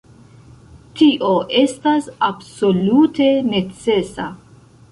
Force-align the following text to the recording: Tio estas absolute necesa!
Tio 1.01 1.29
estas 1.59 2.09
absolute 2.29 3.31
necesa! 3.53 4.31